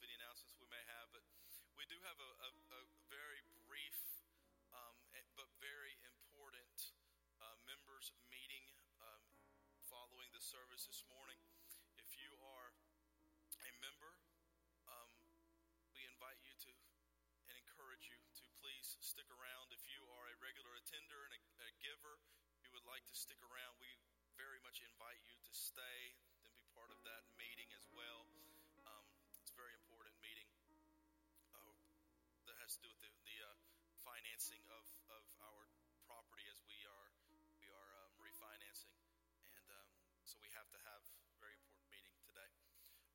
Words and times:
any 0.00 0.16
announcements 0.16 0.56
we 0.56 0.64
may 0.72 0.80
have, 0.88 1.12
but 1.12 1.20
we 1.76 1.84
do 1.84 2.00
have 2.08 2.16
a, 2.16 2.30
a, 2.48 2.50
a 2.78 2.82
very 3.12 3.44
brief 3.68 3.98
um, 4.72 4.96
but 5.36 5.48
very 5.60 6.00
important 6.08 6.96
uh, 7.40 7.56
members 7.68 8.12
meeting 8.32 8.72
um, 9.04 9.24
following 9.84 10.32
the 10.32 10.40
service 10.40 10.88
this 10.88 11.04
morning. 11.12 11.36
If 12.00 12.08
you 12.16 12.32
are 12.40 12.72
a 13.68 13.70
member, 13.84 14.16
um, 14.88 15.12
we 15.92 16.04
invite 16.08 16.40
you 16.40 16.56
to 16.68 16.72
and 17.52 17.56
encourage 17.60 18.08
you 18.08 18.16
to 18.40 18.46
please 18.64 18.96
stick 19.04 19.28
around. 19.28 19.72
If 19.76 19.84
you 19.92 20.00
are 20.08 20.26
a 20.30 20.36
regular 20.40 20.72
attender 20.78 21.20
and 21.28 21.36
a, 21.36 21.40
a 21.68 21.70
giver, 21.84 22.16
you 22.64 22.72
would 22.72 22.88
like 22.88 23.04
to 23.12 23.16
stick 23.16 23.40
around. 23.44 23.76
We 23.76 23.92
very 24.40 24.62
much 24.64 24.80
invite 24.80 25.20
you 25.28 25.36
to 25.36 25.52
stay 25.52 26.16
and 26.16 26.54
be 26.56 26.64
part 26.72 26.88
of 26.88 27.00
that 27.04 27.28
meeting 27.36 27.68
as 27.76 27.84
well. 27.92 28.24
Has 32.72 32.80
to 32.80 32.88
do 32.88 32.96
with 32.96 33.04
the, 33.04 33.12
the 33.28 33.36
uh, 33.44 33.52
financing 34.00 34.64
of, 34.72 34.88
of 35.12 35.20
our 35.44 35.68
property 36.08 36.40
as 36.48 36.56
we 36.64 36.80
are 36.88 37.12
we 37.60 37.68
are 37.68 37.90
um, 38.00 38.16
refinancing, 38.16 38.96
and 39.60 39.68
um, 39.68 39.92
so 40.24 40.40
we 40.40 40.48
have 40.56 40.64
to 40.72 40.80
have 40.80 41.04
a 41.04 41.36
very 41.36 41.52
important 41.52 41.84
meeting 41.92 42.16
today. 42.24 42.48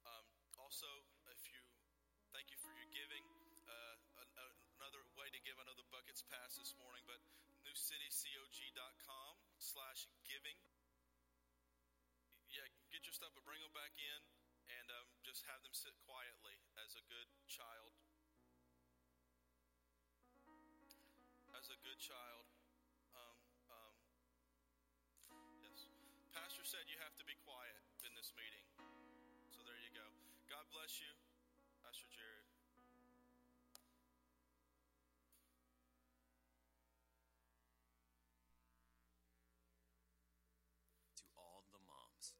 Um, 0.05 0.29
also, 0.61 0.85
if 1.33 1.41
you 1.49 1.57
thank 2.37 2.53
you 2.53 2.57
for 2.61 2.69
your 2.69 2.85
giving. 2.93 3.25
Uh, 3.65 3.97
another 4.77 5.01
way 5.17 5.25
to 5.33 5.41
give, 5.41 5.57
I 5.57 5.65
know 5.65 5.73
the 5.73 5.89
buckets 5.89 6.21
passed 6.29 6.61
this 6.61 6.77
morning, 6.77 7.01
but 7.09 7.17
newcitycog.com 7.65 9.33
slash 9.57 10.05
giving. 10.21 10.61
Yeah, 12.53 12.61
get 12.93 13.09
your 13.09 13.17
stuff, 13.17 13.33
but 13.33 13.41
bring 13.41 13.65
them 13.65 13.73
back 13.73 13.97
in 13.97 14.21
and 14.69 14.85
um, 15.01 15.09
just 15.25 15.49
have 15.49 15.65
them 15.65 15.73
sit 15.73 15.97
quietly 16.05 16.61
as 16.77 16.93
a 16.93 17.01
good 17.09 17.25
child 17.49 17.97
as 21.67 21.75
a 21.75 21.83
good 21.83 21.99
child. 21.99 22.47
Um, 23.11 23.35
um, 23.67 23.95
yes. 25.67 25.91
Pastor 26.31 26.63
said 26.63 26.87
you 26.87 26.95
have 27.03 27.11
to 27.19 27.27
be 27.27 27.35
quiet 27.43 27.75
in 28.07 28.15
this 28.15 28.31
meeting. 28.39 28.63
So 29.51 29.67
there 29.67 29.75
you 29.75 29.91
go. 29.91 30.07
God 30.47 30.63
bless 30.71 31.03
you, 31.03 31.11
Pastor 31.83 32.07
Jared. 32.07 32.47
To 41.19 41.27
all 41.35 41.67
the 41.75 41.83
moms, 41.83 42.31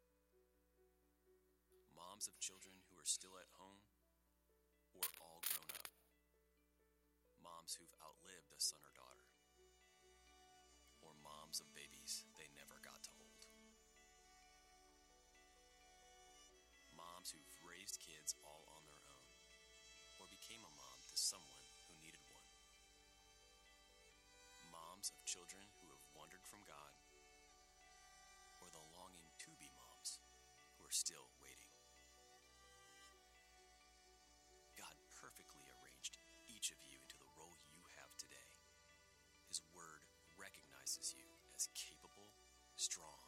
moms 1.92 2.32
of 2.32 2.40
children 2.40 2.80
who 2.88 2.96
are 2.96 3.04
still 3.04 3.36
at 3.44 3.52
home 3.60 3.84
or 4.96 5.04
all 5.20 5.44
grown 5.52 5.68
up 5.84 5.88
moms 7.48 7.80
who've 7.80 7.96
outlived 8.04 8.52
a 8.52 8.60
son 8.60 8.84
or 8.84 8.92
daughter, 8.92 9.07
moms 11.48 11.64
of 11.64 11.72
babies 11.80 12.28
they 12.36 12.52
never 12.60 12.76
got 12.84 13.00
to 13.00 13.12
hold. 13.16 13.48
Moms 16.92 17.32
who've 17.32 17.56
raised 17.64 18.04
kids 18.04 18.36
all 18.44 18.68
on 18.76 18.84
their 18.84 19.00
own, 19.00 19.32
or 20.20 20.28
became 20.28 20.60
a 20.60 20.74
mom 20.76 21.00
to 21.08 21.16
someone 21.16 21.64
who 21.88 21.96
needed 22.04 22.20
one. 22.36 22.52
Moms 24.76 25.08
of 25.08 25.24
children 25.24 25.64
who 25.80 25.88
have 25.96 26.04
wandered 26.20 26.44
from 26.44 26.68
God, 26.68 26.92
or 28.60 28.68
the 28.68 28.84
longing 29.00 29.32
to 29.48 29.56
be 29.56 29.72
moms 29.72 30.20
who 30.76 30.84
are 30.84 30.92
still 30.92 31.32
waiting. 31.40 31.72
God 34.76 35.00
perfectly 35.16 35.64
arranged 35.80 36.20
each 36.52 36.76
of 36.76 36.80
you 36.84 37.00
into 37.00 37.16
the 37.16 37.32
role 37.40 37.56
you 37.72 37.88
have 38.04 38.12
today. 38.20 38.52
His 39.48 39.64
word 39.72 40.04
recognizes 40.36 41.16
you 41.16 41.37
strong, 42.78 43.27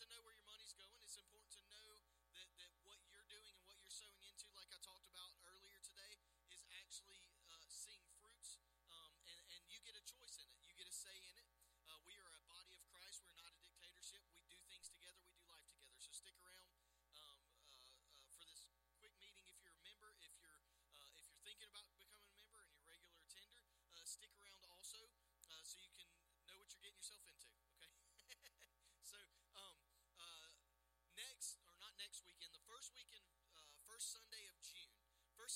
to 0.00 0.06
know 0.10 0.22
where 0.24 0.34
your 0.38 0.47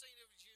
Sunday 0.02 0.18
of 0.18 0.34
June, 0.34 0.51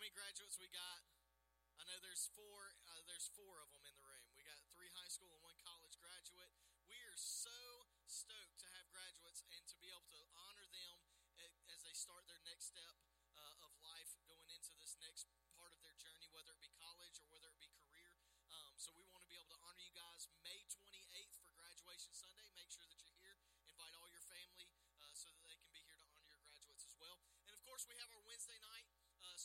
many 0.00 0.16
graduates 0.16 0.56
we 0.56 0.72
got? 0.72 1.04
I 1.76 1.84
know 1.84 2.00
there's 2.00 2.32
four. 2.32 2.72
Uh, 2.88 3.04
there's 3.04 3.28
four 3.36 3.60
of 3.60 3.68
them 3.68 3.84
in 3.84 3.92
the 3.92 4.00
room. 4.00 4.24
We 4.32 4.48
got 4.48 4.56
three 4.72 4.88
high 4.96 5.12
school 5.12 5.28
and 5.28 5.44
one 5.44 5.60
college 5.60 6.00
graduate. 6.00 6.48
We 6.88 6.96
are 7.04 7.20
so 7.20 7.84
stoked 8.08 8.64
to 8.64 8.68
have 8.80 8.88
graduates 8.88 9.44
and 9.52 9.60
to 9.68 9.76
be 9.76 9.92
able 9.92 10.08
to 10.08 10.24
honor 10.40 10.64
them 10.72 11.04
as 11.68 11.84
they 11.84 11.92
start 11.92 12.24
their 12.32 12.40
next 12.48 12.72
step 12.72 12.96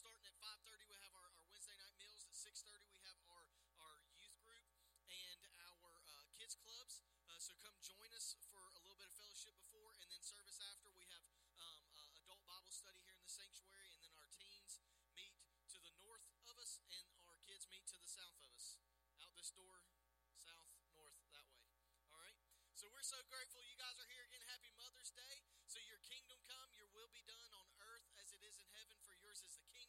starting 0.06 0.30
at 0.30 0.38
5.30, 0.38 0.86
we 0.86 1.02
have 1.02 1.13
our, 1.18 1.34
our, 1.34 1.50
Wednesday 1.50 1.74
night 1.81 1.98
meals. 1.98 2.22
At 2.30 2.38
6.30, 2.38 2.94
we 2.94 3.02
have 3.10 3.18
our, 3.25 3.42
our 3.81 3.98
youth 4.22 4.38
group 4.46 4.62
and 5.10 5.42
our 5.66 5.98
uh, 6.06 6.30
kids 6.38 6.54
clubs. 6.62 7.02
Uh, 7.25 7.42
so 7.42 7.57
come 7.57 7.74
join 7.81 8.13
us 8.13 8.38
for 8.46 8.54
a 8.54 8.81
little 8.86 8.94
bit 9.02 9.10
of 9.10 9.18
fellowship 9.18 9.57
before, 9.57 9.98
and 9.98 10.06
then 10.13 10.22
service 10.22 10.62
after. 10.62 10.94
We 10.94 11.10
have 11.10 11.25
um, 11.57 11.81
uh, 11.98 12.22
adult 12.22 12.46
Bible 12.46 12.69
study 12.69 13.02
here 13.02 13.18
in 13.18 13.24
the 13.25 13.34
sanctuary, 13.34 13.98
and 13.98 14.02
then 14.06 14.13
our 14.13 14.30
teens 14.30 14.78
meet 15.18 15.34
to 15.74 15.81
the 15.81 15.90
north 15.98 16.30
of 16.54 16.56
us, 16.62 16.78
and 16.86 17.10
our 17.25 17.42
kids 17.50 17.66
meet 17.74 17.90
to 17.90 17.98
the 17.98 18.06
south 18.06 18.38
of 18.46 18.54
us. 18.54 18.78
Out 19.25 19.34
this 19.34 19.50
door, 19.58 19.90
south, 20.38 20.69
north, 20.94 21.18
that 21.34 21.50
way. 21.50 21.66
All 22.13 22.22
right? 22.22 22.38
So 22.78 22.86
we're 22.94 23.01
so 23.01 23.18
grateful 23.25 23.66
you 23.66 23.74
guys 23.74 23.98
are 23.98 24.10
here 24.13 24.30
again. 24.30 24.46
Happy 24.54 24.69
Mother's 24.78 25.10
Day. 25.18 25.42
So 25.66 25.81
your 25.81 25.98
kingdom 26.06 26.38
come, 26.46 26.69
your 26.78 26.86
will 26.94 27.10
be 27.10 27.25
done 27.25 27.51
on 27.58 27.66
earth 27.90 28.06
as 28.22 28.30
it 28.31 28.46
is 28.46 28.62
in 28.62 28.69
heaven. 28.78 28.96
For 29.01 29.18
yours 29.18 29.42
is 29.42 29.58
the 29.58 29.66
kingdom 29.74 29.85